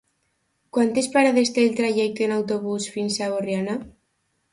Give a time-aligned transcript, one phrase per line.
[0.77, 3.77] Quantes parades té el trajecte en autobús fins a Borriana?